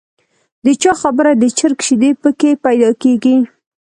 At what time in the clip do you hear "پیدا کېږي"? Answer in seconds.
2.65-3.35